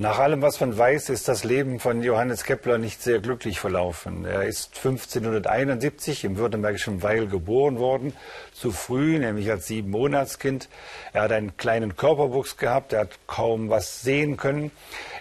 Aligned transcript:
Nach 0.00 0.20
allem, 0.20 0.42
was 0.42 0.60
man 0.60 0.78
weiß, 0.78 1.08
ist 1.08 1.26
das 1.26 1.42
Leben 1.42 1.80
von 1.80 2.04
Johannes 2.04 2.44
Kepler 2.44 2.78
nicht 2.78 3.02
sehr 3.02 3.18
glücklich 3.18 3.58
verlaufen. 3.58 4.24
Er 4.24 4.44
ist 4.44 4.76
1571 4.76 6.22
im 6.22 6.36
württembergischen 6.36 7.02
Weil 7.02 7.26
geboren 7.26 7.80
worden, 7.80 8.12
zu 8.52 8.70
früh, 8.70 9.18
nämlich 9.18 9.50
als 9.50 9.66
sieben 9.66 9.90
Monatskind. 9.90 10.68
Er 11.12 11.22
hat 11.22 11.32
einen 11.32 11.56
kleinen 11.56 11.96
Körperwuchs 11.96 12.58
gehabt, 12.58 12.92
er 12.92 13.00
hat 13.00 13.18
kaum 13.26 13.70
was 13.70 14.02
sehen 14.02 14.36
können. 14.36 14.70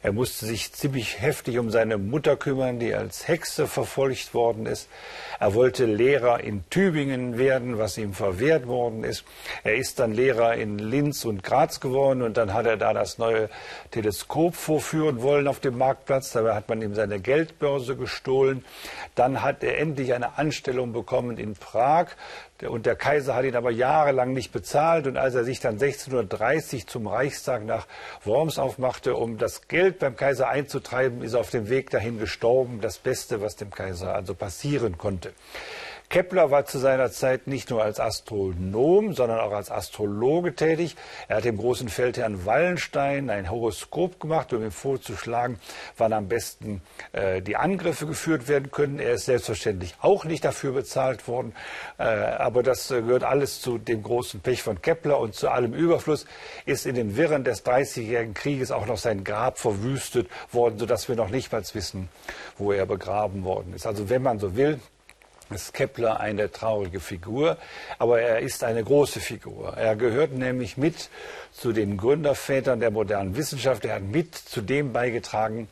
Er 0.04 0.12
musste 0.12 0.45
sich 0.45 0.71
ziemlich 0.73 1.21
heftig 1.21 1.57
um 1.57 1.71
seine 1.71 1.98
Mutter 1.98 2.35
kümmern, 2.35 2.77
die 2.77 2.94
als 2.94 3.27
Hexe 3.27 3.66
verfolgt 3.66 4.35
worden 4.35 4.68
ist. 4.68 4.90
Er 5.40 5.55
wollte 5.55 5.85
Lehrer 5.85 6.40
in 6.41 6.63
Tübingen 6.70 7.40
werden, 7.40 7.80
was 7.80 7.98
ihm 7.98 8.13
verwehrt 8.13 8.68
worden 8.68 9.04
ist. 9.04 9.26
Er 9.63 9.76
ist 9.76 9.98
dann 9.98 10.13
Lehrer 10.13 10.54
in 10.54 10.77
Linz 10.77 11.26
und 11.26 11.44
Graz 11.44 11.80
geworden 11.80 12.21
und 12.21 12.38
dann 12.38 12.54
hat 12.54 12.68
er 12.68 12.77
da 12.77 12.94
das 12.94 13.18
neue 13.18 13.49
Teleskop 13.90 14.55
vorführen 14.67 15.21
wollen 15.21 15.48
auf 15.48 15.62
dem 15.62 15.77
Marktplatz. 15.77 16.34
Dabei 16.34 16.53
hat 16.53 16.67
man 16.67 16.81
ihm 16.81 16.94
seine 16.94 17.21
Geldbörse 17.21 17.95
gestohlen. 17.95 18.66
Dann 19.16 19.41
hat 19.41 19.63
er 19.63 19.77
endlich 19.77 20.13
eine 20.13 20.38
Anstellung 20.38 20.91
bekommen 20.91 21.38
in 21.38 21.53
Prag 21.53 22.07
und 22.67 22.85
der 22.85 22.98
Kaiser 22.98 23.34
hat 23.34 23.45
ihn 23.45 23.55
aber 23.55 23.71
jahrelang 23.71 24.34
nicht 24.34 24.52
bezahlt. 24.52 25.07
Und 25.07 25.16
als 25.16 25.35
er 25.35 25.45
sich 25.45 25.62
dann 25.62 25.76
1630 25.76 26.85
zum 26.85 27.07
Reichstag 27.07 27.63
nach 27.63 27.88
Worms 28.26 28.60
aufmachte, 28.60 29.15
um 29.15 29.38
das 29.38 29.70
Geld 29.70 29.99
beim 29.99 30.18
Kaiser 30.18 30.49
einzutreiben, 30.49 31.23
ist 31.23 31.34
er 31.34 31.40
auf 31.40 31.49
dem 31.49 31.70
Weg 31.70 31.90
dahin 31.91 32.20
gestorben. 32.20 32.82
Das 32.82 32.98
Beste, 32.98 33.40
was 33.40 33.55
dem 33.55 33.71
Kaiser 33.71 34.13
also 34.13 34.34
passieren 34.34 34.98
konnte. 34.98 35.32
Kepler 36.10 36.52
war 36.52 36.66
zu 36.66 36.80
seiner 36.80 37.12
Zeit 37.12 37.48
nicht 37.48 37.70
nur 37.70 37.84
als 37.84 38.00
Astronom, 38.00 39.13
sondern 39.13 39.41
auch 39.41 39.52
als 39.52 39.70
Astrologe 39.70 40.55
tätig. 40.55 40.96
Er 41.27 41.38
hat 41.38 41.44
dem 41.44 41.58
großen 41.58 41.90
Feldherrn 41.90 42.46
Wallenstein 42.46 43.30
ein 43.30 43.52
Horoskop 43.52 44.18
gemacht, 44.22 44.54
um 44.54 44.63
ihm 44.63 44.72
vorzuschlagen, 44.72 45.60
wann 45.98 46.13
am 46.13 46.30
besten 46.30 46.82
äh, 47.12 47.41
die 47.41 47.58
Angriffe 47.58 48.05
geführt 48.05 48.48
werden 48.48 48.72
können. 48.72 49.00
Er 49.00 49.13
ist 49.13 49.26
selbstverständlich 49.26 49.96
auch 50.02 50.24
nicht 50.24 50.46
dafür 50.46 50.72
bezahlt 50.72 51.28
worden, 51.28 51.54
äh, 51.98 52.04
aber 52.04 52.63
das 52.63 52.90
äh, 52.90 53.02
gehört 53.02 53.26
alles 53.26 53.60
zu 53.60 53.78
dem 53.78 54.02
großen 54.02 54.40
Pech 54.40 54.63
von 54.63 54.82
Kepler 54.82 55.20
und 55.20 55.35
zu 55.35 55.50
allem 55.50 55.74
Überfluss 55.74 56.26
ist 56.66 56.85
in 56.85 56.96
den 56.96 57.18
Wirren 57.18 57.44
des 57.44 57.63
Dreißigjährigen 57.63 58.34
Krieges 58.34 58.72
auch 58.72 58.85
noch 58.85 58.98
sein 58.98 59.26
Grab 59.26 59.60
verwüstet 59.60 60.30
worden, 60.54 60.80
sodass 60.80 61.10
wir 61.10 61.18
noch 61.18 61.30
nicht 61.30 61.52
mal 61.52 61.63
wissen, 61.74 62.08
wo 62.58 62.72
er 62.72 62.85
begraben 62.85 63.44
worden 63.44 63.74
ist. 63.74 63.85
Also 63.85 64.09
wenn 64.09 64.22
man 64.22 64.40
so 64.40 64.56
will, 64.56 64.80
ist 65.50 65.73
Kepler 65.73 66.19
eine 66.19 66.51
traurige 66.51 67.00
Figur, 67.00 67.57
aber 67.97 68.22
er 68.22 68.40
ist 68.40 68.63
eine 68.63 68.84
große 68.84 69.19
Figur. 69.19 69.73
Er 69.78 69.95
gehört 69.95 70.31
nämlich 70.31 70.78
mit 70.78 71.09
zu 71.51 71.72
den 71.72 71.97
Gründervätern 71.97 72.79
der 72.79 72.91
modernen 72.91 73.35
Wissenschaft. 73.35 73.85
Er 73.85 73.95
hat 73.95 74.03
mit 74.03 74.35
zu 74.35 74.62
dem 74.62 74.94
beigetragen, 74.94 75.67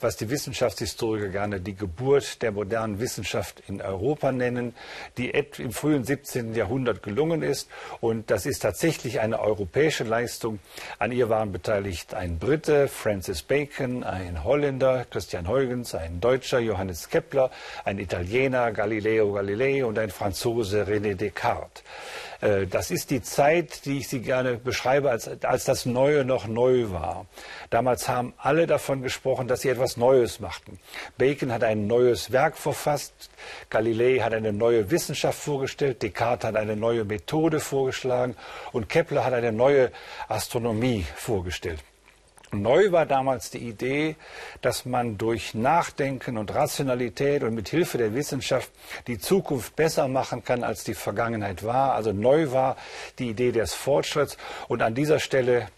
was 0.00 0.16
die 0.16 0.30
Wissenschaftshistoriker 0.30 1.28
gerne 1.28 1.60
die 1.60 1.74
Geburt 1.74 2.42
der 2.42 2.52
modernen 2.52 3.00
Wissenschaft 3.00 3.62
in 3.68 3.80
Europa 3.80 4.32
nennen, 4.32 4.74
die 5.18 5.30
im 5.30 5.72
frühen 5.72 6.04
17. 6.04 6.54
Jahrhundert 6.54 7.02
gelungen 7.02 7.42
ist. 7.42 7.68
Und 8.00 8.30
das 8.30 8.46
ist 8.46 8.60
tatsächlich 8.60 9.20
eine 9.20 9.40
europäische 9.40 10.04
Leistung. 10.04 10.58
An 10.98 11.12
ihr 11.12 11.28
waren 11.28 11.52
beteiligt 11.52 12.14
ein 12.14 12.38
Brite, 12.38 12.88
Francis 12.88 13.42
Bacon, 13.42 14.04
ein 14.04 14.44
Holländer, 14.44 15.06
Christian 15.10 15.48
Huygens, 15.48 15.94
ein 15.94 16.20
Deutscher, 16.20 16.58
Johannes 16.58 17.08
Kepler, 17.08 17.50
ein 17.84 17.98
Italiener, 17.98 18.72
Galileo 18.72 19.32
Galilei 19.32 19.84
und 19.84 19.98
ein 19.98 20.10
Franzose, 20.10 20.84
René 20.84 21.14
Descartes. 21.14 21.82
Äh, 22.44 22.66
das 22.66 22.90
ist 22.90 23.10
die 23.10 23.22
Zeit, 23.22 23.86
die 23.86 23.98
ich 23.98 24.08
Sie 24.08 24.20
gerne 24.20 24.56
beschreibe, 24.58 25.10
als, 25.10 25.28
als 25.44 25.64
das 25.64 25.86
Neue 25.86 26.24
noch 26.24 26.46
neu 26.46 26.90
war. 26.90 27.26
Damals 27.70 28.08
haben 28.08 28.34
alle 28.36 28.66
davon 28.66 29.02
gesprochen, 29.02 29.48
dass 29.48 29.62
sie 29.62 29.70
etwas 29.70 29.96
Neues 29.96 30.40
machten. 30.40 30.78
Bacon 31.16 31.50
hat 31.52 31.64
ein 31.64 31.86
neues 31.86 32.32
Werk 32.32 32.56
verfasst, 32.56 33.30
Galilei 33.70 34.18
hat 34.18 34.34
eine 34.34 34.52
neue 34.52 34.90
Wissenschaft 34.90 35.38
vorgestellt, 35.38 36.02
Descartes 36.02 36.48
hat 36.48 36.56
eine 36.56 36.76
neue 36.76 37.04
Methode 37.04 37.60
vorgeschlagen 37.60 38.36
und 38.72 38.88
Kepler 38.88 39.24
hat 39.24 39.32
eine 39.32 39.52
neue 39.52 39.90
Astronomie 40.28 41.06
vorgestellt. 41.16 41.82
Neu 42.54 42.92
war 42.92 43.06
damals 43.06 43.50
die 43.50 43.58
Idee, 43.58 44.16
dass 44.60 44.84
man 44.84 45.18
durch 45.18 45.54
Nachdenken 45.54 46.38
und 46.38 46.54
Rationalität 46.54 47.42
und 47.42 47.54
mit 47.54 47.68
Hilfe 47.68 47.98
der 47.98 48.14
Wissenschaft 48.14 48.70
die 49.06 49.18
Zukunft 49.18 49.76
besser 49.76 50.08
machen 50.08 50.44
kann, 50.44 50.64
als 50.64 50.84
die 50.84 50.94
Vergangenheit 50.94 51.64
war. 51.64 51.94
Also 51.94 52.12
neu 52.12 52.52
war 52.52 52.76
die 53.18 53.30
Idee 53.30 53.52
des 53.52 53.74
Fortschritts. 53.74 54.36
Und 54.68 54.82
an 54.82 54.94
dieser 54.94 55.20
Stelle 55.20 55.68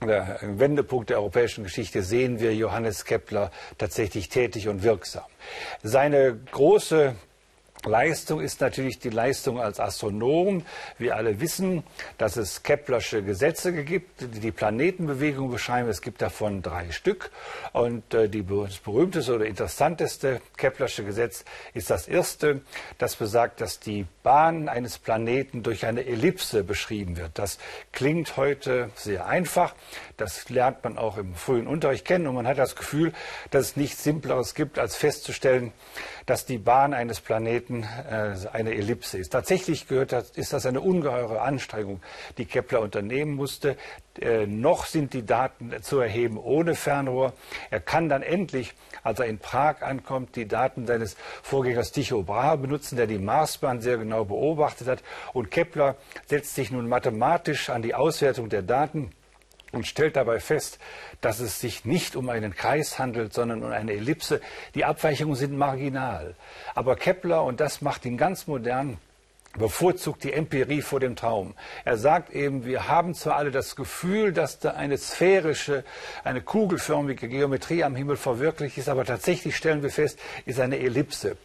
der 0.00 0.38
Wendepunkt 0.42 1.10
der 1.10 1.18
europäischen 1.18 1.64
Geschichte 1.64 2.02
sehen 2.02 2.38
wir 2.40 2.54
Johannes 2.54 3.04
Kepler 3.04 3.50
tatsächlich 3.78 4.28
tätig 4.28 4.68
und 4.68 4.82
wirksam. 4.82 5.24
Seine 5.82 6.38
große 6.52 7.16
Leistung 7.88 8.40
ist 8.40 8.60
natürlich 8.60 8.98
die 8.98 9.10
Leistung 9.10 9.60
als 9.60 9.80
Astronom. 9.80 10.64
Wir 10.98 11.16
alle 11.16 11.40
wissen, 11.40 11.82
dass 12.18 12.36
es 12.36 12.62
Keplersche 12.62 13.22
Gesetze 13.22 13.72
gibt, 13.72 14.20
die 14.20 14.40
die 14.40 14.52
Planetenbewegung 14.52 15.50
beschreiben. 15.50 15.88
Es 15.88 16.02
gibt 16.02 16.22
davon 16.22 16.62
drei 16.62 16.92
Stück. 16.92 17.30
Und 17.72 18.14
äh, 18.14 18.28
die, 18.28 18.44
das 18.44 18.78
berühmteste 18.78 19.34
oder 19.34 19.46
interessanteste 19.46 20.40
Keplersche 20.56 21.04
Gesetz 21.04 21.44
ist 21.74 21.90
das 21.90 22.06
erste, 22.06 22.60
das 22.98 23.16
besagt, 23.16 23.60
dass 23.60 23.80
die 23.80 24.06
Bahn 24.22 24.68
eines 24.68 24.98
Planeten 24.98 25.62
durch 25.62 25.86
eine 25.86 26.04
Ellipse 26.04 26.62
beschrieben 26.62 27.16
wird. 27.16 27.38
Das 27.38 27.58
klingt 27.92 28.36
heute 28.36 28.90
sehr 28.94 29.26
einfach. 29.26 29.74
Das 30.16 30.48
lernt 30.50 30.84
man 30.84 30.98
auch 30.98 31.16
im 31.16 31.34
frühen 31.34 31.66
Unterricht 31.66 32.04
kennen. 32.04 32.26
Und 32.26 32.34
man 32.34 32.46
hat 32.46 32.58
das 32.58 32.76
Gefühl, 32.76 33.12
dass 33.50 33.66
es 33.66 33.76
nichts 33.76 34.04
Simpleres 34.04 34.54
gibt, 34.54 34.78
als 34.78 34.96
festzustellen, 34.96 35.72
dass 36.26 36.44
die 36.44 36.58
Bahn 36.58 36.92
eines 36.92 37.20
Planeten 37.20 37.77
äh, 37.82 38.34
eine 38.52 38.74
Ellipse 38.74 39.18
ist. 39.18 39.30
Tatsächlich 39.30 39.88
gehört 39.88 40.12
das, 40.12 40.30
ist 40.30 40.52
das 40.52 40.66
eine 40.66 40.80
ungeheure 40.80 41.40
Anstrengung, 41.40 42.00
die 42.36 42.44
Kepler 42.44 42.80
unternehmen 42.80 43.34
musste. 43.34 43.76
Äh, 44.20 44.46
noch 44.46 44.86
sind 44.86 45.12
die 45.12 45.24
Daten 45.24 45.72
zu 45.82 46.00
erheben 46.00 46.38
ohne 46.38 46.74
Fernrohr. 46.74 47.32
Er 47.70 47.80
kann 47.80 48.08
dann 48.08 48.22
endlich, 48.22 48.74
als 49.02 49.20
er 49.20 49.26
in 49.26 49.38
Prag 49.38 49.82
ankommt, 49.82 50.36
die 50.36 50.48
Daten 50.48 50.86
seines 50.86 51.16
Vorgängers 51.42 51.92
Tycho 51.92 52.22
Brahe 52.22 52.58
benutzen, 52.58 52.96
der 52.96 53.06
die 53.06 53.18
Marsbahn 53.18 53.80
sehr 53.80 53.98
genau 53.98 54.24
beobachtet 54.24 54.88
hat. 54.88 55.02
Und 55.32 55.50
Kepler 55.50 55.96
setzt 56.26 56.54
sich 56.54 56.70
nun 56.70 56.88
mathematisch 56.88 57.70
an 57.70 57.82
die 57.82 57.94
Auswertung 57.94 58.48
der 58.48 58.62
Daten 58.62 59.10
und 59.72 59.86
stellt 59.86 60.16
dabei 60.16 60.40
fest, 60.40 60.78
dass 61.20 61.40
es 61.40 61.60
sich 61.60 61.84
nicht 61.84 62.16
um 62.16 62.28
einen 62.28 62.54
Kreis 62.54 62.98
handelt, 62.98 63.32
sondern 63.32 63.62
um 63.62 63.70
eine 63.70 63.92
Ellipse. 63.92 64.40
Die 64.74 64.84
Abweichungen 64.84 65.34
sind 65.34 65.56
marginal. 65.56 66.34
Aber 66.74 66.96
Kepler, 66.96 67.44
und 67.44 67.60
das 67.60 67.82
macht 67.82 68.04
ihn 68.04 68.16
ganz 68.16 68.46
modern, 68.46 68.98
bevorzugt 69.56 70.24
die 70.24 70.32
Empirie 70.32 70.82
vor 70.82 71.00
dem 71.00 71.16
Traum. 71.16 71.54
Er 71.84 71.96
sagt 71.96 72.30
eben, 72.30 72.64
wir 72.64 72.88
haben 72.88 73.14
zwar 73.14 73.36
alle 73.36 73.50
das 73.50 73.76
Gefühl, 73.76 74.32
dass 74.32 74.58
da 74.58 74.70
eine 74.70 74.98
sphärische, 74.98 75.84
eine 76.24 76.40
kugelförmige 76.40 77.28
Geometrie 77.28 77.84
am 77.84 77.96
Himmel 77.96 78.16
verwirklicht 78.16 78.78
ist, 78.78 78.88
aber 78.88 79.04
tatsächlich 79.04 79.56
stellen 79.56 79.82
wir 79.82 79.90
fest, 79.90 80.18
ist 80.46 80.60
eine 80.60 80.78
Ellipse. 80.78 81.36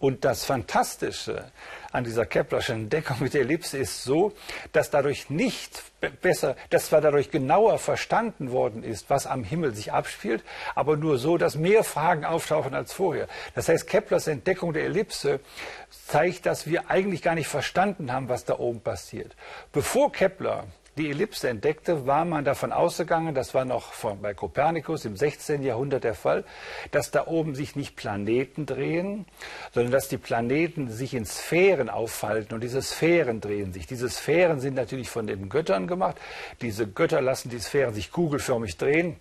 Und 0.00 0.24
das 0.24 0.44
Fantastische 0.44 1.44
an 1.92 2.04
dieser 2.04 2.26
Keplerschen 2.26 2.82
Entdeckung 2.82 3.18
mit 3.20 3.34
der 3.34 3.42
Ellipse 3.42 3.78
ist 3.78 4.02
so, 4.02 4.32
dass 4.72 4.90
dadurch 4.90 5.30
nicht 5.30 5.82
besser, 6.20 6.56
dass 6.70 6.86
zwar 6.86 7.00
dadurch 7.00 7.30
genauer 7.30 7.78
verstanden 7.78 8.50
worden 8.50 8.82
ist, 8.82 9.10
was 9.10 9.26
am 9.26 9.44
Himmel 9.44 9.74
sich 9.74 9.92
abspielt, 9.92 10.42
aber 10.74 10.96
nur 10.96 11.18
so, 11.18 11.38
dass 11.38 11.56
mehr 11.56 11.84
Fragen 11.84 12.24
auftauchen 12.24 12.74
als 12.74 12.92
vorher. 12.92 13.28
Das 13.54 13.68
heißt, 13.68 13.86
Keplers 13.86 14.26
Entdeckung 14.26 14.72
der 14.72 14.84
Ellipse 14.84 15.40
zeigt, 16.06 16.46
dass 16.46 16.66
wir 16.66 16.90
eigentlich 16.90 17.22
gar 17.22 17.34
nicht 17.34 17.48
verstanden 17.48 18.12
haben, 18.12 18.28
was 18.28 18.44
da 18.44 18.58
oben 18.58 18.80
passiert. 18.80 19.36
Bevor 19.72 20.10
Kepler 20.10 20.66
die 20.96 21.10
Ellipse 21.10 21.48
entdeckte, 21.48 22.06
war 22.06 22.24
man 22.24 22.44
davon 22.44 22.72
ausgegangen, 22.72 23.34
das 23.34 23.54
war 23.54 23.64
noch 23.64 23.92
von, 23.92 24.20
bei 24.22 24.32
Kopernikus 24.32 25.04
im 25.04 25.16
16. 25.16 25.62
Jahrhundert 25.62 26.04
der 26.04 26.14
Fall, 26.14 26.44
dass 26.92 27.10
da 27.10 27.26
oben 27.26 27.54
sich 27.54 27.74
nicht 27.74 27.96
Planeten 27.96 28.66
drehen, 28.66 29.26
sondern 29.72 29.92
dass 29.92 30.08
die 30.08 30.18
Planeten 30.18 30.90
sich 30.90 31.14
in 31.14 31.24
Sphären 31.24 31.90
aufhalten 31.90 32.54
und 32.54 32.62
diese 32.62 32.80
Sphären 32.80 33.40
drehen 33.40 33.72
sich. 33.72 33.86
Diese 33.86 34.08
Sphären 34.08 34.60
sind 34.60 34.74
natürlich 34.74 35.10
von 35.10 35.26
den 35.26 35.48
Göttern 35.48 35.86
gemacht. 35.86 36.16
Diese 36.60 36.86
Götter 36.86 37.20
lassen 37.20 37.50
die 37.50 37.58
Sphären 37.58 37.94
sich 37.94 38.12
kugelförmig 38.12 38.76
drehen. 38.76 39.16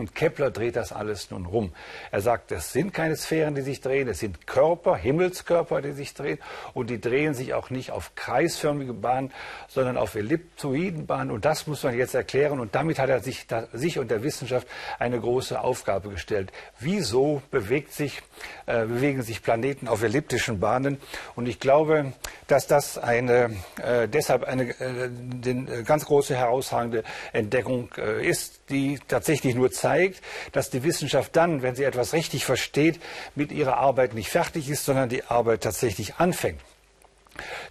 Und 0.00 0.14
Kepler 0.14 0.50
dreht 0.50 0.76
das 0.76 0.92
alles 0.92 1.30
nun 1.30 1.46
rum. 1.46 1.72
Er 2.10 2.20
sagt, 2.20 2.52
es 2.52 2.72
sind 2.72 2.92
keine 2.94 3.16
Sphären, 3.16 3.54
die 3.54 3.60
sich 3.60 3.80
drehen, 3.80 4.08
es 4.08 4.20
sind 4.20 4.46
Körper, 4.46 4.96
Himmelskörper, 4.96 5.82
die 5.82 5.92
sich 5.92 6.14
drehen. 6.14 6.38
Und 6.74 6.90
die 6.90 7.00
drehen 7.00 7.34
sich 7.34 7.54
auch 7.54 7.70
nicht 7.70 7.90
auf 7.90 8.14
kreisförmige 8.14 8.94
Bahnen, 8.94 9.30
sondern 9.68 9.96
auf 9.96 10.14
elliptoiden 10.14 11.06
Bahnen. 11.06 11.30
Und 11.30 11.44
das 11.44 11.66
muss 11.66 11.82
man 11.82 11.96
jetzt 11.96 12.14
erklären. 12.14 12.60
Und 12.60 12.74
damit 12.74 12.98
hat 12.98 13.10
er 13.10 13.20
sich, 13.20 13.46
da, 13.46 13.68
sich 13.72 13.98
und 13.98 14.10
der 14.10 14.22
Wissenschaft 14.22 14.66
eine 14.98 15.20
große 15.20 15.60
Aufgabe 15.60 16.08
gestellt. 16.08 16.50
Wieso 16.78 17.42
bewegt 17.50 17.92
sich, 17.92 18.22
äh, 18.66 18.86
bewegen 18.86 19.22
sich 19.22 19.42
Planeten 19.42 19.86
auf 19.86 20.02
elliptischen 20.02 20.60
Bahnen? 20.60 20.98
Und 21.36 21.46
ich 21.46 21.60
glaube, 21.60 22.12
dass 22.46 22.66
das 22.66 22.98
eine, 22.98 23.50
äh, 23.82 24.08
deshalb 24.08 24.44
eine 24.44 24.70
äh, 24.80 25.10
den, 25.10 25.68
äh, 25.68 25.82
ganz 25.82 26.06
große 26.06 26.34
herausragende 26.34 27.04
Entdeckung 27.32 27.90
äh, 27.96 28.26
ist 28.26 28.59
die 28.70 28.98
tatsächlich 29.08 29.54
nur 29.54 29.70
zeigt, 29.70 30.22
dass 30.52 30.70
die 30.70 30.82
Wissenschaft 30.82 31.36
dann, 31.36 31.62
wenn 31.62 31.74
sie 31.74 31.84
etwas 31.84 32.12
richtig 32.12 32.44
versteht, 32.44 33.00
mit 33.34 33.52
ihrer 33.52 33.76
Arbeit 33.76 34.14
nicht 34.14 34.28
fertig 34.28 34.70
ist, 34.70 34.84
sondern 34.84 35.08
die 35.08 35.24
Arbeit 35.24 35.62
tatsächlich 35.62 36.14
anfängt. 36.16 36.60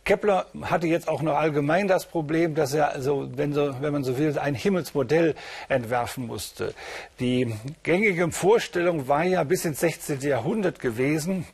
Kepler 0.04 0.48
hatte 0.63 0.88
jetzt 0.88 1.07
auch 1.07 1.22
noch 1.22 1.36
allgemein 1.36 1.88
das 1.88 2.06
Problem, 2.06 2.56
dass 2.56 2.74
er, 2.74 2.90
also, 2.90 3.30
wenn, 3.36 3.54
so, 3.54 3.75
wenn 3.81 3.94
man 3.94 4.04
so 4.04 4.18
will, 4.18 4.38
ein 4.40 4.56
Himmelsmodell 4.56 5.36
entwerfen 5.68 6.25
musste. 6.28 6.74
Die 7.19 7.54
gängige 7.84 8.31
Vorstellung 8.31 9.07
war 9.07 9.24
ja 9.24 9.44
bis 9.44 9.66
ins 9.66 9.81
16. 9.81 10.22
Jahrhundert 10.22 10.80
gewesen, 10.80 11.45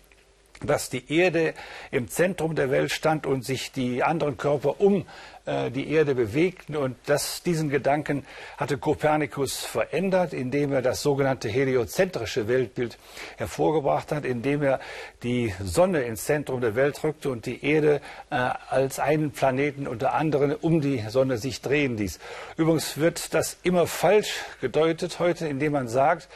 dass 0.61 0.89
die 0.89 1.11
Erde 1.13 1.53
im 1.91 2.07
Zentrum 2.07 2.55
der 2.55 2.71
Welt 2.71 2.91
stand 2.91 3.25
und 3.25 3.43
sich 3.43 3.71
die 3.71 4.03
anderen 4.03 4.37
Körper 4.37 4.79
um 4.79 5.05
äh, 5.45 5.71
die 5.71 5.91
Erde 5.91 6.15
bewegten. 6.15 6.75
Und 6.75 6.95
das, 7.05 7.43
diesen 7.43 7.69
Gedanken 7.69 8.25
hatte 8.57 8.77
Kopernikus 8.77 9.63
verändert, 9.63 10.33
indem 10.33 10.73
er 10.73 10.81
das 10.81 11.01
sogenannte 11.01 11.49
heliozentrische 11.49 12.47
Weltbild 12.47 12.97
hervorgebracht 13.37 14.11
hat, 14.11 14.25
indem 14.25 14.63
er 14.63 14.79
die 15.23 15.53
Sonne 15.63 16.01
ins 16.03 16.25
Zentrum 16.25 16.61
der 16.61 16.75
Welt 16.75 17.03
rückte 17.03 17.29
und 17.29 17.45
die 17.45 17.63
Erde 17.63 18.01
äh, 18.29 18.35
als 18.69 18.99
einen 18.99 19.31
Planeten 19.31 19.87
unter 19.87 20.13
anderem 20.13 20.55
um 20.61 20.81
die 20.81 21.03
Sonne 21.09 21.37
sich 21.37 21.61
drehen 21.61 21.97
ließ. 21.97 22.19
Übrigens 22.57 22.97
wird 22.97 23.33
das 23.33 23.57
immer 23.63 23.87
falsch 23.87 24.41
gedeutet 24.61 25.19
heute, 25.19 25.47
indem 25.47 25.73
man 25.73 25.87
sagt, 25.87 26.27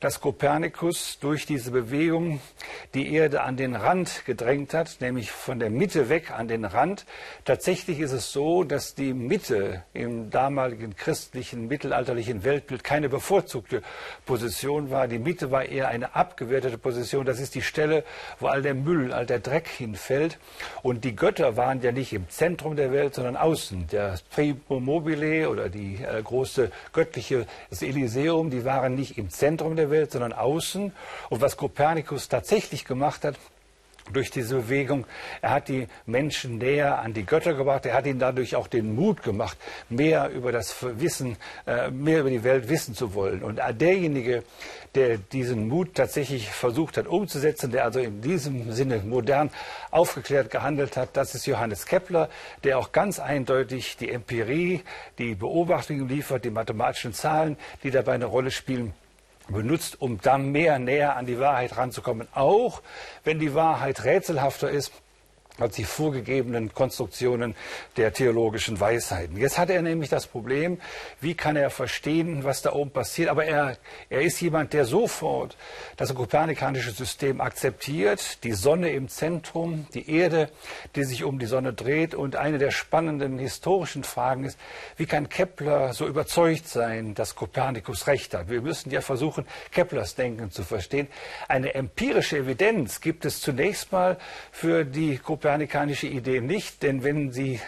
dass 0.00 0.20
Kopernikus 0.20 1.18
durch 1.20 1.46
diese 1.46 1.70
Bewegung 1.70 2.40
die 2.94 3.14
Erde 3.14 3.42
an 3.42 3.56
den 3.56 3.74
Rand 3.74 4.24
gedrängt 4.26 4.74
hat, 4.74 4.98
nämlich 5.00 5.30
von 5.30 5.58
der 5.58 5.70
Mitte 5.70 6.08
weg 6.08 6.30
an 6.30 6.48
den 6.48 6.64
Rand. 6.64 7.06
Tatsächlich 7.44 8.00
ist 8.00 8.12
es 8.12 8.32
so, 8.32 8.55
dass 8.62 8.94
die 8.94 9.14
Mitte 9.14 9.82
im 9.94 10.30
damaligen 10.30 10.94
christlichen, 10.94 11.66
mittelalterlichen 11.66 12.44
Weltbild 12.44 12.84
keine 12.84 13.08
bevorzugte 13.08 13.82
Position 14.26 14.90
war. 14.90 15.08
Die 15.08 15.18
Mitte 15.18 15.50
war 15.50 15.64
eher 15.64 15.88
eine 15.88 16.14
abgewertete 16.14 16.76
Position. 16.76 17.24
Das 17.24 17.40
ist 17.40 17.54
die 17.54 17.62
Stelle, 17.62 18.04
wo 18.38 18.48
all 18.48 18.60
der 18.60 18.74
Müll, 18.74 19.14
all 19.14 19.24
der 19.24 19.38
Dreck 19.38 19.66
hinfällt. 19.66 20.38
Und 20.82 21.04
die 21.04 21.16
Götter 21.16 21.56
waren 21.56 21.80
ja 21.80 21.92
nicht 21.92 22.12
im 22.12 22.28
Zentrum 22.28 22.76
der 22.76 22.92
Welt, 22.92 23.14
sondern 23.14 23.36
außen. 23.36 23.86
Der 23.92 24.18
Primo 24.30 24.78
Mobile 24.80 25.48
oder 25.48 25.70
die 25.70 25.96
äh, 26.04 26.22
große 26.22 26.70
göttliche 26.92 27.46
das 27.70 27.80
Elyseum, 27.80 28.50
die 28.50 28.66
waren 28.66 28.94
nicht 28.94 29.16
im 29.16 29.30
Zentrum 29.30 29.74
der 29.74 29.86
der 29.86 29.90
Welt, 29.90 30.12
sondern 30.12 30.32
außen. 30.32 30.92
Und 31.30 31.40
was 31.40 31.56
Kopernikus 31.56 32.28
tatsächlich 32.28 32.84
gemacht 32.84 33.24
hat, 33.24 33.36
durch 34.12 34.30
diese 34.30 34.56
Bewegung. 34.56 35.06
Er 35.42 35.50
hat 35.50 35.68
die 35.68 35.86
Menschen 36.06 36.58
näher 36.58 36.98
an 36.98 37.14
die 37.14 37.24
Götter 37.24 37.54
gebracht. 37.54 37.86
Er 37.86 37.94
hat 37.94 38.06
ihnen 38.06 38.18
dadurch 38.18 38.56
auch 38.56 38.66
den 38.68 38.94
Mut 38.94 39.22
gemacht, 39.22 39.58
mehr 39.88 40.30
über 40.30 40.52
das 40.52 40.74
Wissen, 40.82 41.36
äh, 41.66 41.90
mehr 41.90 42.20
über 42.20 42.30
die 42.30 42.44
Welt 42.44 42.68
wissen 42.68 42.94
zu 42.94 43.14
wollen. 43.14 43.42
Und 43.42 43.60
derjenige, 43.80 44.42
der 44.94 45.18
diesen 45.18 45.68
Mut 45.68 45.94
tatsächlich 45.94 46.50
versucht 46.50 46.96
hat 46.96 47.06
umzusetzen, 47.06 47.70
der 47.70 47.84
also 47.84 48.00
in 48.00 48.20
diesem 48.20 48.72
Sinne 48.72 49.02
modern 49.04 49.50
aufgeklärt 49.90 50.50
gehandelt 50.50 50.96
hat, 50.96 51.16
das 51.16 51.34
ist 51.34 51.46
Johannes 51.46 51.86
Kepler, 51.86 52.28
der 52.64 52.78
auch 52.78 52.92
ganz 52.92 53.20
eindeutig 53.20 53.96
die 53.98 54.10
Empirie, 54.10 54.82
die 55.18 55.34
Beobachtungen 55.34 56.08
liefert, 56.08 56.44
die 56.44 56.50
mathematischen 56.50 57.12
Zahlen, 57.12 57.56
die 57.82 57.90
dabei 57.90 58.12
eine 58.12 58.26
Rolle 58.26 58.50
spielen, 58.50 58.94
benutzt, 59.48 60.00
um 60.00 60.20
dann 60.20 60.50
mehr 60.50 60.78
näher 60.78 61.16
an 61.16 61.26
die 61.26 61.38
Wahrheit 61.38 61.76
ranzukommen, 61.76 62.28
auch 62.34 62.82
wenn 63.24 63.38
die 63.38 63.54
Wahrheit 63.54 64.04
rätselhafter 64.04 64.70
ist 64.70 64.92
als 65.58 65.76
die 65.76 65.84
vorgegebenen 65.84 66.72
Konstruktionen 66.74 67.54
der 67.96 68.12
theologischen 68.12 68.78
Weisheiten. 68.78 69.36
Jetzt 69.36 69.58
hat 69.58 69.70
er 69.70 69.82
nämlich 69.82 70.10
das 70.10 70.26
Problem, 70.26 70.78
wie 71.20 71.34
kann 71.34 71.56
er 71.56 71.70
verstehen, 71.70 72.44
was 72.44 72.62
da 72.62 72.72
oben 72.72 72.90
passiert. 72.90 73.28
Aber 73.28 73.44
er, 73.44 73.76
er 74.10 74.20
ist 74.20 74.40
jemand, 74.40 74.72
der 74.72 74.84
sofort 74.84 75.56
das 75.96 76.14
kopernikanische 76.14 76.90
System 76.90 77.40
akzeptiert, 77.40 78.44
die 78.44 78.52
Sonne 78.52 78.90
im 78.90 79.08
Zentrum, 79.08 79.86
die 79.94 80.10
Erde, 80.10 80.50
die 80.94 81.04
sich 81.04 81.24
um 81.24 81.38
die 81.38 81.46
Sonne 81.46 81.72
dreht. 81.72 82.14
Und 82.14 82.36
eine 82.36 82.58
der 82.58 82.70
spannenden 82.70 83.38
historischen 83.38 84.04
Fragen 84.04 84.44
ist, 84.44 84.58
wie 84.96 85.06
kann 85.06 85.28
Kepler 85.28 85.92
so 85.94 86.06
überzeugt 86.06 86.68
sein, 86.68 87.14
dass 87.14 87.34
Kopernikus 87.34 88.06
recht 88.06 88.34
hat? 88.34 88.50
Wir 88.50 88.60
müssen 88.60 88.90
ja 88.90 89.00
versuchen, 89.00 89.46
Keplers 89.72 90.14
Denken 90.14 90.50
zu 90.50 90.64
verstehen. 90.64 91.08
Eine 91.48 91.74
empirische 91.74 92.38
Evidenz 92.38 93.00
gibt 93.00 93.24
es 93.24 93.40
zunächst 93.40 93.92
mal 93.92 94.18
für 94.52 94.84
die 94.84 95.18
Kopernikus 95.18 95.45
kopernikanische 95.46 96.08
Idee 96.08 96.40
nicht, 96.40 96.82
denn 96.82 97.04
wenn 97.04 97.30
Sie 97.30 97.60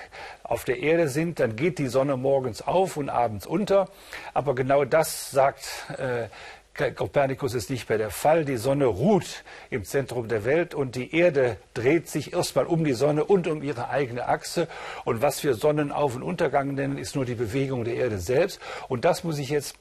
auf 0.42 0.64
der 0.64 0.80
Erde 0.80 1.06
sind, 1.06 1.38
dann 1.38 1.54
geht 1.54 1.78
die 1.78 1.86
Sonne 1.86 2.16
morgens 2.16 2.60
auf 2.60 2.96
und 2.96 3.08
abends 3.08 3.46
unter. 3.46 3.88
Aber 4.34 4.56
genau 4.56 4.84
das 4.84 5.30
sagt 5.30 5.64
äh, 5.96 6.26
Kopernikus 6.92 7.54
ist 7.54 7.70
nicht 7.70 7.88
mehr 7.88 7.98
der 7.98 8.10
Fall. 8.10 8.44
Die 8.44 8.56
Sonne 8.56 8.86
ruht 8.86 9.44
im 9.70 9.84
Zentrum 9.84 10.26
der 10.26 10.44
Welt 10.44 10.74
und 10.74 10.96
die 10.96 11.14
Erde 11.14 11.56
dreht 11.72 12.08
sich 12.08 12.32
erstmal 12.32 12.66
um 12.66 12.82
die 12.82 12.94
Sonne 12.94 13.24
und 13.24 13.46
um 13.46 13.62
ihre 13.62 13.90
eigene 13.90 14.26
Achse. 14.26 14.66
Und 15.04 15.22
was 15.22 15.44
wir 15.44 15.54
Sonnenauf- 15.54 16.16
und 16.16 16.24
Untergang 16.24 16.74
nennen, 16.74 16.98
ist 16.98 17.14
nur 17.14 17.26
die 17.26 17.36
Bewegung 17.36 17.84
der 17.84 17.94
Erde 17.94 18.18
selbst. 18.18 18.60
Und 18.88 19.04
das 19.04 19.22
muss 19.22 19.38
ich 19.38 19.50
jetzt 19.50 19.76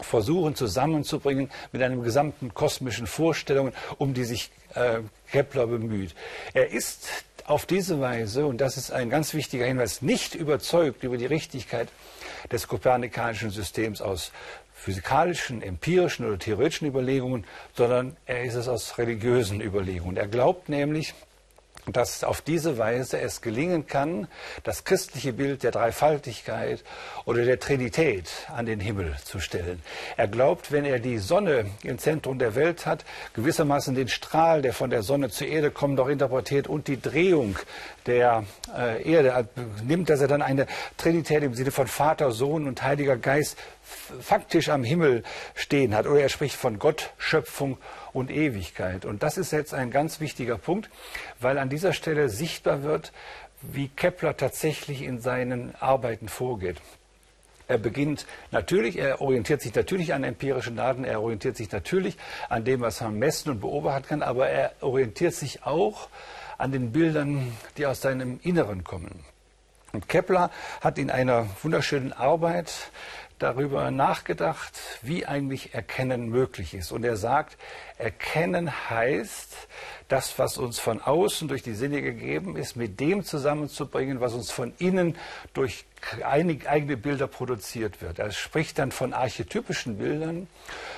versuchen 0.00 0.54
zusammenzubringen 0.54 1.50
mit 1.72 1.82
einem 1.82 2.02
gesamten 2.02 2.54
kosmischen 2.54 3.06
Vorstellungen, 3.06 3.72
um 3.98 4.14
die 4.14 4.24
sich 4.24 4.50
äh, 4.74 5.00
Kepler 5.30 5.66
bemüht. 5.66 6.14
Er 6.54 6.70
ist 6.70 7.24
auf 7.46 7.66
diese 7.66 8.00
Weise, 8.00 8.46
und 8.46 8.60
das 8.60 8.76
ist 8.76 8.90
ein 8.90 9.10
ganz 9.10 9.34
wichtiger 9.34 9.66
Hinweis, 9.66 10.02
nicht 10.02 10.34
überzeugt 10.34 11.04
über 11.04 11.16
die 11.16 11.26
Richtigkeit 11.26 11.88
des 12.50 12.68
kopernikanischen 12.68 13.50
Systems 13.50 14.00
aus 14.00 14.32
physikalischen, 14.74 15.62
empirischen 15.62 16.26
oder 16.26 16.38
theoretischen 16.38 16.88
Überlegungen, 16.88 17.44
sondern 17.76 18.16
er 18.26 18.44
ist 18.44 18.54
es 18.54 18.68
aus 18.68 18.98
religiösen 18.98 19.60
Überlegungen. 19.60 20.16
Er 20.16 20.26
glaubt 20.26 20.68
nämlich, 20.68 21.14
dass 21.86 22.22
auf 22.22 22.40
diese 22.40 22.78
Weise 22.78 23.20
es 23.20 23.40
gelingen 23.40 23.86
kann, 23.86 24.28
das 24.62 24.84
christliche 24.84 25.32
Bild 25.32 25.64
der 25.64 25.72
Dreifaltigkeit 25.72 26.84
oder 27.24 27.44
der 27.44 27.58
Trinität 27.58 28.30
an 28.54 28.66
den 28.66 28.78
Himmel 28.78 29.16
zu 29.24 29.40
stellen. 29.40 29.82
Er 30.16 30.28
glaubt, 30.28 30.70
wenn 30.70 30.84
er 30.84 31.00
die 31.00 31.18
Sonne 31.18 31.66
im 31.82 31.98
Zentrum 31.98 32.38
der 32.38 32.54
Welt 32.54 32.86
hat, 32.86 33.04
gewissermaßen 33.34 33.94
den 33.96 34.08
Strahl, 34.08 34.62
der 34.62 34.72
von 34.72 34.90
der 34.90 35.02
Sonne 35.02 35.30
zur 35.30 35.48
Erde 35.48 35.72
kommt, 35.72 35.98
auch 35.98 36.08
interpretiert 36.08 36.68
und 36.68 36.86
die 36.86 37.00
Drehung 37.00 37.58
der 38.06 38.44
äh, 38.76 39.10
Erde 39.10 39.48
nimmt, 39.84 40.10
dass 40.10 40.20
er 40.20 40.28
dann 40.28 40.42
eine 40.42 40.66
Trinität 40.96 41.42
im 41.42 41.54
Sinne 41.54 41.70
von 41.70 41.86
Vater, 41.86 42.32
Sohn 42.32 42.66
und 42.66 42.82
Heiliger 42.82 43.16
Geist 43.16 43.58
faktisch 44.20 44.68
am 44.68 44.84
Himmel 44.84 45.22
stehen 45.54 45.94
hat. 45.94 46.06
Oder 46.06 46.20
er 46.20 46.28
spricht 46.28 46.56
von 46.56 46.78
Gott, 46.78 47.12
Schöpfung 47.18 47.78
und 48.12 48.30
Ewigkeit. 48.30 49.04
Und 49.04 49.22
das 49.22 49.38
ist 49.38 49.52
jetzt 49.52 49.74
ein 49.74 49.90
ganz 49.90 50.20
wichtiger 50.20 50.58
Punkt, 50.58 50.90
weil 51.40 51.58
an 51.58 51.68
dieser 51.68 51.92
Stelle 51.92 52.28
sichtbar 52.28 52.82
wird, 52.82 53.12
wie 53.60 53.88
Kepler 53.88 54.36
tatsächlich 54.36 55.02
in 55.02 55.20
seinen 55.20 55.74
Arbeiten 55.76 56.28
vorgeht. 56.28 56.78
Er 57.68 57.78
beginnt 57.78 58.26
natürlich, 58.50 58.98
er 58.98 59.20
orientiert 59.20 59.62
sich 59.62 59.74
natürlich 59.74 60.12
an 60.12 60.24
empirischen 60.24 60.76
Daten, 60.76 61.04
er 61.04 61.22
orientiert 61.22 61.56
sich 61.56 61.70
natürlich 61.70 62.18
an 62.48 62.64
dem, 62.64 62.80
was 62.80 63.00
man 63.00 63.18
messen 63.18 63.50
und 63.50 63.60
beobachten 63.60 64.08
kann, 64.08 64.22
aber 64.22 64.48
er 64.48 64.72
orientiert 64.80 65.34
sich 65.34 65.64
auch 65.64 66.08
an 66.62 66.70
den 66.70 66.92
Bildern, 66.92 67.52
die 67.76 67.86
aus 67.86 68.00
seinem 68.00 68.38
Inneren 68.44 68.84
kommen. 68.84 69.24
Und 69.92 70.08
Kepler 70.08 70.50
hat 70.80 70.96
in 70.96 71.10
einer 71.10 71.48
wunderschönen 71.60 72.12
Arbeit 72.12 72.72
darüber 73.40 73.90
nachgedacht, 73.90 74.78
wie 75.02 75.26
eigentlich 75.26 75.74
Erkennen 75.74 76.28
möglich 76.28 76.74
ist. 76.74 76.92
Und 76.92 77.04
er 77.04 77.16
sagt, 77.16 77.58
Erkennen 77.98 78.70
heißt, 78.88 79.56
das, 80.06 80.38
was 80.38 80.56
uns 80.56 80.78
von 80.78 81.00
außen 81.00 81.48
durch 81.48 81.64
die 81.64 81.74
Sinne 81.74 82.00
gegeben 82.00 82.56
ist, 82.56 82.76
mit 82.76 83.00
dem 83.00 83.24
zusammenzubringen, 83.24 84.20
was 84.20 84.32
uns 84.32 84.52
von 84.52 84.72
innen 84.78 85.16
durch 85.54 85.84
eigene 86.24 86.96
Bilder 86.96 87.26
produziert 87.26 88.02
wird. 88.02 88.18
Er 88.18 88.30
spricht 88.32 88.78
dann 88.78 88.92
von 88.92 89.12
archetypischen 89.12 89.98
Bildern 89.98 90.48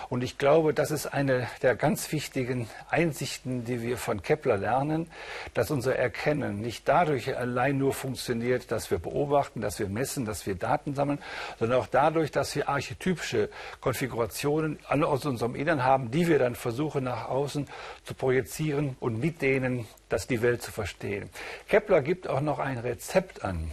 und 0.08 0.23
ich 0.23 0.38
glaube, 0.38 0.75
das 0.75 0.90
ist 0.90 1.06
eine 1.06 1.49
der 1.62 1.75
ganz 1.76 2.12
wichtigen 2.12 2.68
Einsichten, 2.88 3.64
die 3.64 3.82
wir 3.82 3.96
von 3.99 4.23
Kepler 4.23 4.56
lernen, 4.56 5.11
dass 5.54 5.70
unser 5.70 5.96
Erkennen 5.96 6.61
nicht 6.61 6.88
dadurch 6.88 7.37
allein 7.37 7.78
nur 7.78 7.92
funktioniert, 7.92 8.70
dass 8.70 8.90
wir 8.90 8.99
beobachten, 8.99 9.61
dass 9.61 9.78
wir 9.78 9.88
messen, 9.88 10.25
dass 10.25 10.46
wir 10.46 10.54
Daten 10.54 10.94
sammeln, 10.94 11.18
sondern 11.58 11.80
auch 11.80 11.87
dadurch, 11.87 12.30
dass 12.30 12.54
wir 12.54 12.68
archetypische 12.68 13.49
Konfigurationen 13.80 14.78
alle 14.88 15.06
aus 15.06 15.26
unserem 15.26 15.54
Innern 15.54 15.84
haben, 15.84 16.11
die 16.11 16.28
wir 16.28 16.38
dann 16.38 16.54
versuchen 16.54 17.04
nach 17.04 17.28
außen 17.28 17.66
zu 18.04 18.14
projizieren 18.14 18.96
und 19.00 19.18
mit 19.18 19.42
denen 19.42 19.87
das 20.08 20.26
die 20.26 20.42
Welt 20.42 20.62
zu 20.62 20.70
verstehen. 20.70 21.28
Kepler 21.68 22.02
gibt 22.02 22.28
auch 22.28 22.40
noch 22.40 22.58
ein 22.58 22.78
Rezept 22.78 23.44
an, 23.44 23.73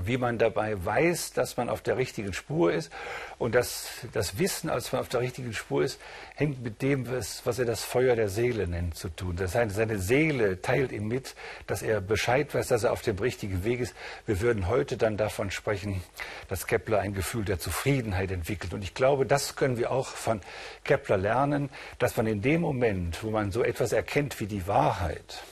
wie 0.00 0.16
man 0.16 0.38
dabei 0.38 0.82
weiß, 0.84 1.32
dass 1.32 1.56
man 1.56 1.68
auf 1.68 1.82
der 1.82 1.96
richtigen 1.96 2.32
Spur 2.32 2.72
ist. 2.72 2.90
Und 3.38 3.54
das, 3.54 3.88
das 4.12 4.38
Wissen, 4.38 4.70
als 4.70 4.92
man 4.92 5.00
auf 5.00 5.08
der 5.08 5.20
richtigen 5.20 5.52
Spur 5.52 5.84
ist, 5.84 6.00
hängt 6.34 6.62
mit 6.62 6.80
dem, 6.82 7.10
was, 7.10 7.44
was 7.44 7.58
er 7.58 7.64
das 7.64 7.82
Feuer 7.84 8.16
der 8.16 8.28
Seele 8.28 8.66
nennt, 8.66 8.96
zu 8.96 9.08
tun. 9.08 9.36
Das 9.36 9.54
heißt, 9.54 9.74
seine 9.74 9.98
Seele 9.98 10.62
teilt 10.62 10.92
ihm 10.92 11.08
mit, 11.08 11.34
dass 11.66 11.82
er 11.82 12.00
Bescheid 12.00 12.54
weiß, 12.54 12.68
dass 12.68 12.84
er 12.84 12.92
auf 12.92 13.02
dem 13.02 13.18
richtigen 13.18 13.64
Weg 13.64 13.80
ist. 13.80 13.94
Wir 14.26 14.40
würden 14.40 14.68
heute 14.68 14.96
dann 14.96 15.16
davon 15.16 15.50
sprechen, 15.50 16.02
dass 16.48 16.66
Kepler 16.66 17.00
ein 17.00 17.14
Gefühl 17.14 17.44
der 17.44 17.58
Zufriedenheit 17.58 18.30
entwickelt. 18.30 18.74
Und 18.74 18.82
ich 18.82 18.94
glaube, 18.94 19.26
das 19.26 19.56
können 19.56 19.76
wir 19.76 19.90
auch 19.90 20.08
von 20.08 20.40
Kepler 20.84 21.18
lernen, 21.18 21.70
dass 21.98 22.16
man 22.16 22.26
in 22.26 22.42
dem 22.42 22.60
Moment, 22.60 23.22
wo 23.22 23.30
man 23.30 23.52
so 23.52 23.62
etwas 23.62 23.92
erkennt 23.92 24.40
wie 24.40 24.46
die 24.46 24.66
Wahrheit, 24.66 25.42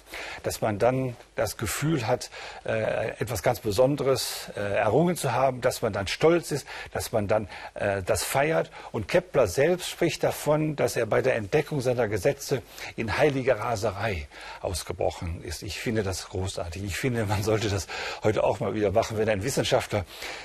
dass 0.43 0.61
man 0.61 0.79
dann 0.79 1.17
das 1.37 1.57
Gefühl 1.57 2.07
hat, 2.07 2.31
äh, 2.64 3.11
etwas 3.19 3.43
ganz 3.43 3.61
Besonderes 3.61 4.50
äh, 4.57 4.61
errungen 4.61 5.17
zu 5.17 5.33
haben, 5.33 5.61
dass 5.61 5.83
man 5.83 5.93
dann 5.93 6.07
stolz 6.07 6.50
ist, 6.50 6.67
dass 6.93 7.12
man 7.12 7.29
dann 7.29 7.49
äh, 7.75 8.02
das 8.02 8.23
feiert. 8.23 8.71
Und 8.93 9.09
Kepler 9.09 9.47
selbst 9.47 9.88
spricht 9.88 10.23
davon, 10.23 10.76
dass 10.76 10.97
er 10.97 11.07
bei 11.07 11.23
der 11.23 11.37
Entdeckung 11.37 11.81
seiner 11.81 12.09
Gesetze 12.09 12.62
in 12.97 13.17
heiliger 13.17 13.59
Raserei 13.59 14.29
ausgebrochen 14.61 15.43
ist. 15.43 15.62
Ich 15.62 15.79
finde 15.79 16.02
das 16.02 16.29
großartig. 16.29 16.85
Ich 16.85 16.97
finde, 16.97 17.26
man 17.26 17.43
sollte 17.43 17.69
das 17.69 17.87
heute 18.23 18.45
auch 18.45 18.61
mal 18.61 18.75
wieder 18.75 18.93
machen. 18.93 19.19
Wenn 19.19 19.29
ein 19.29 19.43
Wissenschaftler 19.43 20.05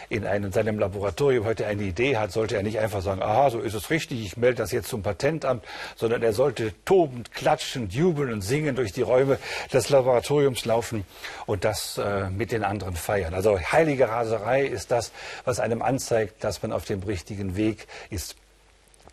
in 0.10 0.26
einem, 0.26 0.52
seinem 0.52 0.80
Laboratorium 0.80 1.46
heute 1.46 1.66
eine 1.66 1.84
Idee 1.84 2.18
hat, 2.18 2.32
sollte 2.32 2.56
er 2.56 2.64
nicht 2.64 2.80
einfach 2.80 3.02
sagen, 3.02 3.22
aha, 3.22 3.50
so 3.50 3.60
ist 3.60 3.74
es 3.74 3.90
richtig, 3.90 4.26
ich 4.26 4.38
melde 4.38 4.58
das 4.58 4.72
jetzt 4.72 4.90
zum 4.90 5.04
Patentamt, 5.04 5.64
sondern 5.96 6.24
er 6.24 6.34
sollte 6.34 6.74
tobend, 6.86 7.34
klatschend, 7.34 7.94
jubeln 7.94 8.32
und 8.32 8.42
singen 8.42 8.76
durch 8.76 8.94
die 8.94 9.02
Räume 9.02 9.38
des 9.74 9.90
Laboratoriums 9.90 10.66
laufen 10.66 11.06
und 11.46 11.64
das 11.64 11.98
äh, 11.98 12.30
mit 12.30 12.52
den 12.52 12.64
anderen 12.64 12.96
feiern. 12.96 13.34
Also 13.34 13.60
heilige 13.60 14.10
Raserei 14.10 14.66
ist 14.66 14.92
das, 14.92 15.12
was 15.44 15.60
einem 15.60 15.82
anzeigt, 15.82 16.44
dass 16.44 16.62
man 16.62 16.72
auf 16.72 16.86
dem 16.86 17.04
richtigen 17.04 17.56
Weg 17.56 17.88
ist. 18.10 18.36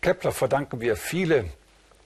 Kepler 0.01 0.31
verdanken 0.31 0.81
wir 0.81 0.95
viele 0.95 1.45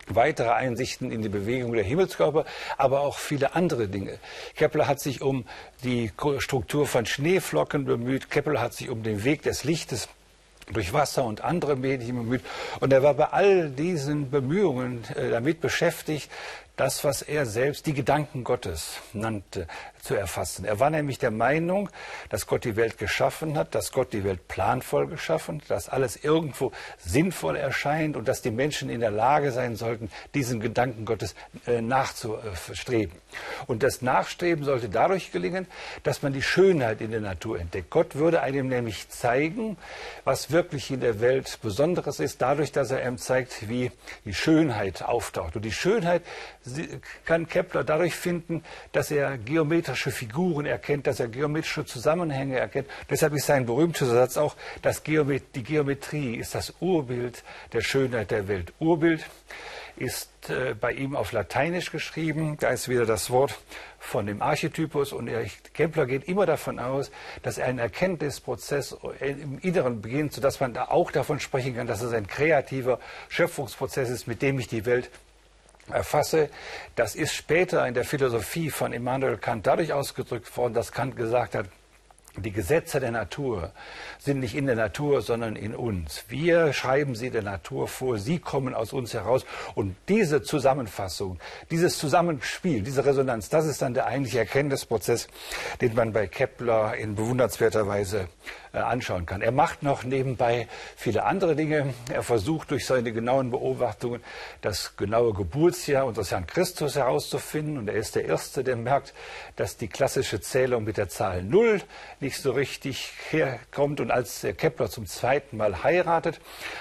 weitere 0.10 0.50
Einsichten 0.50 1.12
in 1.12 1.22
die 1.22 1.30
Bewegung 1.30 1.74
der 1.74 1.84
Himmelskörper, 1.84 2.46
aber 2.78 3.02
auch 3.02 3.18
viele 3.18 3.56
andere 3.56 3.88
Dinge. 3.88 4.20
Kepler 4.56 4.88
hat 4.88 5.00
sich 5.00 5.22
um 5.22 5.46
die 5.84 6.12
Struktur 6.40 6.88
von 6.88 7.06
Schneeflocken 7.06 7.86
bemüht. 7.86 8.30
Kepler 8.30 8.62
hat 8.62 8.74
sich 8.74 8.90
um 8.90 9.04
den 9.04 9.24
Weg 9.24 9.42
des 9.42 9.64
Lichtes 9.64 10.08
durch 10.72 10.94
Wasser 10.94 11.24
und 11.24 11.42
andere 11.42 11.76
Medien 11.76 12.18
bemüht. 12.18 12.42
Und 12.80 12.92
er 12.92 13.04
war 13.04 13.14
bei 13.14 13.26
all 13.26 13.70
diesen 13.70 14.30
Bemühungen 14.30 15.04
äh, 15.16 15.30
damit 15.32 15.62
beschäftigt, 15.62 16.30
das, 16.78 17.04
was 17.04 17.22
er 17.22 17.46
selbst 17.46 17.86
die 17.86 17.94
Gedanken 17.94 18.44
Gottes 18.44 18.98
nannte, 19.12 19.68
zu 20.08 20.16
erfassen. 20.16 20.64
Er 20.66 20.80
war 20.80 20.90
nämlich 20.90 21.20
der 21.20 21.32
Meinung, 21.32 21.90
dass 22.30 22.48
Gott 22.48 22.64
die 22.64 22.76
Welt 22.76 22.98
geschaffen 22.98 23.58
hat, 23.58 23.76
dass 23.76 23.92
Gott 23.92 24.14
die 24.14 24.24
Welt 24.24 24.48
planvoll 24.48 25.08
geschaffen, 25.08 25.62
hat, 25.62 25.70
dass 25.70 25.90
alles 25.90 26.24
irgendwo 26.24 26.72
sinnvoll 26.98 27.58
erscheint 27.58 28.16
und 28.16 28.28
dass 28.28 28.42
die 28.42 28.52
Menschen 28.52 28.90
in 28.90 29.02
der 29.02 29.12
Lage 29.12 29.52
sein 29.52 29.76
sollten, 29.76 30.10
diesen 30.34 30.62
Gedanken 30.62 31.04
Gottes 31.04 31.36
äh, 31.66 31.82
nachzustreben. 31.82 33.16
Und 33.68 33.84
das 33.84 34.02
Nachstreben 34.02 34.64
sollte 34.64 34.88
dadurch 34.88 35.32
gelingen, 35.32 35.68
dass 36.04 36.22
man 36.22 36.32
die 36.32 36.42
Schönheit 36.42 37.02
in 37.02 37.12
der 37.12 37.22
Natur 37.22 37.60
entdeckt. 37.60 37.90
Gott 37.90 38.16
würde 38.16 38.42
einem 38.42 38.70
nämlich 38.70 39.10
zeigen, 39.10 39.78
was 40.24 40.52
wirklich 40.52 40.90
in 40.90 41.02
der 41.02 41.20
Welt 41.20 41.60
Besonderes 41.62 42.20
ist, 42.20 42.42
dadurch, 42.42 42.72
dass 42.72 42.92
er 42.92 43.06
ihm 43.06 43.18
zeigt, 43.18 43.68
wie 43.68 43.92
die 44.24 44.34
Schönheit 44.34 45.04
auftaucht. 45.04 45.58
Und 45.58 45.66
die 45.66 45.72
Schönheit 45.72 46.22
kann 47.26 47.48
Kepler 47.48 47.84
dadurch 47.84 48.16
finden, 48.16 48.64
dass 48.94 49.12
er 49.12 49.38
geometrische 49.98 50.12
Figuren 50.12 50.66
erkennt, 50.66 51.08
dass 51.08 51.20
er 51.20 51.28
geometrische 51.28 51.86
Zusammenhänge 51.86 52.58
erkennt. 52.58 52.88
Deshalb 53.10 53.34
ist 53.34 53.48
sein 53.48 53.66
berühmter 53.66 54.06
Satz 54.06 54.38
auch, 54.38 54.56
dass 54.82 55.04
Geomet 55.04 55.56
die 55.56 55.64
Geometrie 55.64 56.36
ist 56.36 56.54
das 56.54 56.74
Urbild 56.80 57.44
der 57.74 57.82
Schönheit 57.82 58.32
der 58.32 58.48
Welt. 58.48 58.74
Urbild 58.80 59.26
ist 59.96 60.30
äh, 60.50 60.76
bei 60.80 60.92
ihm 60.92 61.16
auf 61.16 61.32
Lateinisch 61.32 61.92
geschrieben. 61.92 62.58
Da 62.60 62.70
ist 62.70 62.88
wieder 62.88 63.08
das 63.08 63.32
Wort 63.32 63.58
von 63.98 64.28
dem 64.28 64.44
Archetypus. 64.44 65.12
Und 65.12 65.28
er, 65.28 65.46
Kepler 65.74 66.06
geht 66.06 66.26
immer 66.26 66.46
davon 66.46 66.78
aus, 66.78 67.10
dass 67.42 67.58
einen 67.58 67.80
Erkenntnisprozess 67.80 68.96
im 69.20 69.58
Inneren 69.60 70.02
beginnt, 70.02 70.34
sodass 70.34 70.60
man 70.60 70.76
da 70.76 70.86
auch 70.86 71.12
davon 71.12 71.40
sprechen 71.40 71.76
kann, 71.76 71.88
dass 71.88 72.04
es 72.04 72.14
ein 72.14 72.28
kreativer 72.28 73.00
Schöpfungsprozess 73.30 74.12
ist, 74.12 74.28
mit 74.28 74.44
dem 74.44 74.60
ich 74.60 74.68
die 74.68 74.86
Welt 74.86 75.10
erfasse, 75.92 76.50
das 76.96 77.16
ist 77.16 77.34
später 77.34 77.88
in 77.88 77.94
der 77.94 78.04
Philosophie 78.04 78.70
von 78.70 78.94
Immanuel 78.94 79.38
Kant 79.38 79.68
dadurch 79.68 79.94
ausgedrückt 79.94 80.56
worden, 80.58 80.74
dass 80.74 80.92
Kant 80.92 81.16
gesagt 81.16 81.56
hat, 81.56 81.68
die 82.42 82.52
Gesetze 82.52 83.00
der 83.00 83.12
Natur 83.12 83.72
sind 84.20 84.40
nicht 84.40 84.56
in 84.56 84.68
der 84.68 84.76
Natur, 84.76 85.22
sondern 85.22 85.56
in 85.56 85.76
uns. 85.76 86.26
Wir 86.28 86.72
schreiben 86.72 87.16
sie 87.16 87.32
der 87.32 87.42
Natur 87.42 87.88
vor, 87.88 88.20
sie 88.20 88.40
kommen 88.40 88.74
aus 88.74 88.94
uns 88.94 89.14
heraus. 89.14 89.46
Und 89.74 89.96
diese 90.08 90.44
Zusammenfassung, 90.44 91.40
dieses 91.72 91.98
Zusammenspiel, 91.98 92.82
diese 92.82 93.06
Resonanz, 93.06 93.50
das 93.50 93.66
ist 93.66 93.82
dann 93.82 93.94
der 93.94 94.06
eigentliche 94.06 94.40
Erkenntnisprozess, 94.40 95.28
den 95.82 95.96
man 95.96 96.14
bei 96.14 96.28
Kepler 96.28 96.96
in 96.96 97.16
bewundernswerter 97.16 97.88
Weise 97.88 98.28
anschauen 98.86 99.26
kann. 99.26 99.42
Er 99.42 99.52
macht 99.52 99.82
noch 99.82 100.04
nebenbei 100.04 100.68
viele 100.96 101.24
andere 101.24 101.56
Dinge. 101.56 101.94
Er 102.12 102.22
versucht 102.22 102.72
durch 102.72 102.86
seine 102.86 103.12
genauen 103.12 103.50
Beobachtungen 103.50 104.22
das 104.62 104.96
genaue 104.96 105.34
Geburtsjahr 105.34 106.06
unseres 106.06 106.32
Herrn 106.32 106.46
Christus 106.46 106.96
herauszufinden. 106.96 107.78
Und 107.78 107.88
er 107.88 107.96
ist 107.96 108.16
der 108.16 108.26
Erste, 108.26 108.64
der 108.64 108.76
merkt, 108.76 109.14
dass 109.56 109.78
die 109.78 109.88
klassische 109.88 110.40
Zählung 110.42 110.84
mit 110.84 110.98
der 110.98 111.10
Zahl 111.10 111.42
Null 111.42 111.82
nicht 112.20 112.42
so 112.42 112.52
richtig 112.52 113.12
herkommt. 113.30 114.00
Und 114.00 114.12
als 114.12 114.46
Kepler 114.58 114.90
zum 114.90 115.08
zweiten 115.08 115.58
Mal 115.58 115.84
heiratet, 115.84 116.40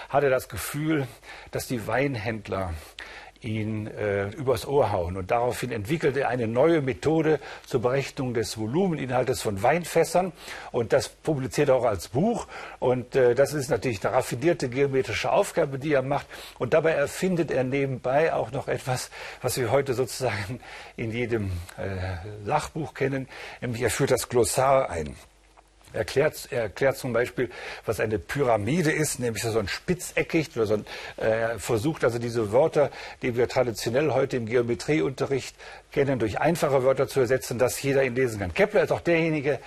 hat 0.08 0.24
er 0.24 0.30
das 0.30 0.48
Gefühl, 0.48 1.06
dass 1.50 1.66
die 1.66 1.86
Weinhändler 1.86 2.74
ihn 3.46 3.86
äh, 3.86 4.28
übers 4.30 4.66
Ohr 4.66 4.92
hauen. 4.92 5.16
Und 5.16 5.30
daraufhin 5.30 5.72
entwickelte 5.72 6.20
er 6.20 6.28
eine 6.28 6.46
neue 6.46 6.82
Methode 6.82 7.40
zur 7.64 7.80
Berechnung 7.80 8.34
des 8.34 8.58
Volumeninhaltes 8.58 9.40
von 9.40 9.62
Weinfässern. 9.62 10.32
Und 10.72 10.92
das 10.92 11.08
publiziert 11.08 11.68
er 11.68 11.76
auch 11.76 11.84
als 11.84 12.08
Buch. 12.08 12.46
Und 12.78 13.14
äh, 13.14 13.34
das 13.34 13.54
ist 13.54 13.70
natürlich 13.70 14.04
eine 14.04 14.16
raffinierte 14.16 14.68
geometrische 14.68 15.30
Aufgabe, 15.32 15.78
die 15.78 15.92
er 15.92 16.02
macht. 16.02 16.26
Und 16.58 16.74
dabei 16.74 16.92
erfindet 16.92 17.50
er 17.50 17.64
nebenbei 17.64 18.34
auch 18.34 18.52
noch 18.52 18.68
etwas, 18.68 19.10
was 19.42 19.56
wir 19.56 19.70
heute 19.70 19.94
sozusagen 19.94 20.60
in 20.96 21.12
jedem 21.12 21.52
äh, 21.76 22.44
Sachbuch 22.44 22.94
kennen, 22.94 23.28
nämlich 23.60 23.82
er 23.82 23.90
führt 23.90 24.10
das 24.10 24.28
Glossar 24.28 24.90
ein 24.90 25.14
erklärt, 25.96 26.48
er 26.50 26.62
erklärt 26.62 26.96
zum 26.96 27.12
Beispiel, 27.12 27.50
was 27.84 28.00
eine 28.00 28.18
Pyramide 28.18 28.92
ist, 28.92 29.18
nämlich 29.18 29.42
so 29.42 29.58
ein 29.58 29.68
spitzeckig 29.68 30.50
oder 30.56 30.66
so 30.66 30.74
ein, 30.74 30.86
äh, 31.16 31.58
versucht 31.58 32.04
also 32.04 32.18
diese 32.18 32.52
Wörter, 32.52 32.90
die 33.22 33.36
wir 33.36 33.48
traditionell 33.48 34.12
heute 34.12 34.36
im 34.36 34.46
Geometrieunterricht 34.46 35.56
kennen, 35.92 36.18
durch 36.18 36.40
einfache 36.40 36.84
Wörter 36.84 37.08
zu 37.08 37.20
ersetzen, 37.20 37.58
dass 37.58 37.82
jeder 37.82 38.04
ihn 38.04 38.14
lesen 38.14 38.40
kann. 38.40 38.54
Kepler 38.54 38.84
ist 38.84 38.92
auch 38.92 39.00
derjenige, 39.00 39.58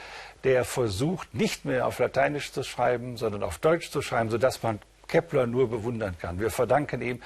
der 0.43 0.63
versucht, 0.63 1.33
nicht 1.33 1.65
mehr 1.65 1.86
auf 1.86 2.00
Lateinisch 2.00 2.51
zu 2.51 2.63
schreiben, 2.63 3.17
sondern 3.17 3.43
auf 3.43 3.57
Deutsch 3.57 3.91
zu 3.91 4.01
schreiben, 4.01 4.29
sodass 4.29 4.63
man 4.63 4.79
Kepler 5.09 5.47
nur 5.47 5.69
bewundern 5.69 6.15
kann. 6.17 6.39
Wir 6.39 6.51
verdanken 6.51 7.01
ihm 7.01 7.21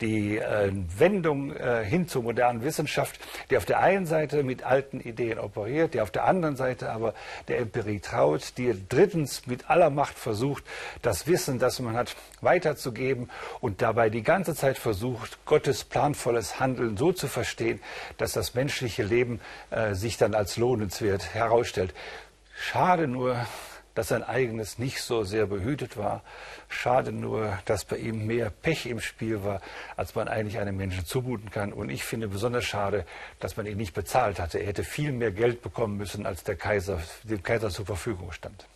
die 0.00 0.38
äh, 0.38 0.70
Wendung 0.98 1.54
äh, 1.56 1.84
hin 1.84 2.06
zur 2.08 2.22
modernen 2.22 2.62
Wissenschaft, 2.62 3.18
die 3.50 3.56
auf 3.56 3.64
der 3.64 3.80
einen 3.80 4.06
Seite 4.06 4.42
mit 4.42 4.62
alten 4.62 5.00
Ideen 5.00 5.38
operiert, 5.38 5.94
die 5.94 6.00
auf 6.00 6.10
der 6.10 6.24
anderen 6.24 6.56
Seite 6.56 6.90
aber 6.90 7.14
der 7.48 7.58
Empirie 7.58 8.00
traut, 8.00 8.58
die 8.58 8.74
drittens 8.88 9.46
mit 9.46 9.70
aller 9.70 9.90
Macht 9.90 10.18
versucht, 10.18 10.64
das 11.02 11.26
Wissen, 11.26 11.58
das 11.58 11.80
man 11.80 11.96
hat, 11.96 12.14
weiterzugeben 12.40 13.30
und 13.60 13.80
dabei 13.80 14.10
die 14.10 14.22
ganze 14.22 14.54
Zeit 14.54 14.76
versucht, 14.76 15.44
Gottes 15.46 15.84
planvolles 15.84 16.60
Handeln 16.60 16.96
so 16.96 17.12
zu 17.12 17.28
verstehen, 17.28 17.80
dass 18.18 18.32
das 18.32 18.54
menschliche 18.54 19.04
Leben 19.04 19.40
äh, 19.70 19.94
sich 19.94 20.16
dann 20.16 20.34
als 20.34 20.56
lohnenswert 20.56 21.34
herausstellt. 21.34 21.94
Schade 22.54 23.08
nur, 23.08 23.36
dass 23.94 24.08
sein 24.08 24.22
eigenes 24.22 24.78
nicht 24.78 25.00
so 25.02 25.24
sehr 25.24 25.46
behütet 25.46 25.96
war. 25.96 26.22
Schade 26.68 27.12
nur, 27.12 27.58
dass 27.64 27.84
bei 27.84 27.96
ihm 27.98 28.26
mehr 28.26 28.50
Pech 28.50 28.86
im 28.86 29.00
Spiel 29.00 29.44
war, 29.44 29.60
als 29.96 30.14
man 30.14 30.28
eigentlich 30.28 30.58
einem 30.58 30.76
Menschen 30.76 31.04
zumuten 31.04 31.50
kann. 31.50 31.72
Und 31.72 31.90
ich 31.90 32.04
finde 32.04 32.28
besonders 32.28 32.64
schade, 32.64 33.04
dass 33.40 33.56
man 33.56 33.66
ihn 33.66 33.76
nicht 33.76 33.94
bezahlt 33.94 34.40
hatte. 34.40 34.58
Er 34.58 34.66
hätte 34.66 34.84
viel 34.84 35.12
mehr 35.12 35.32
Geld 35.32 35.62
bekommen 35.62 35.96
müssen, 35.96 36.26
als 36.26 36.44
der 36.44 36.56
Kaiser, 36.56 37.00
dem 37.24 37.42
Kaiser 37.42 37.70
zur 37.70 37.86
Verfügung 37.86 38.32
stand. 38.32 38.66